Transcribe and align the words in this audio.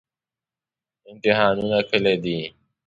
امتحانونه 1.09 1.79
کله 1.89 2.13
دي؟ 2.23 2.37